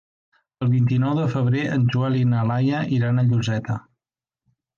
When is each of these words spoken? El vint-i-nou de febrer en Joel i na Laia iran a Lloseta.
El 0.65 0.69
vint-i-nou 0.75 1.11
de 1.19 1.25
febrer 1.33 1.65
en 1.75 1.85
Joel 1.97 2.17
i 2.21 2.25
na 2.31 2.41
Laia 2.53 2.81
iran 2.97 3.21
a 3.21 3.27
Lloseta. 3.29 3.79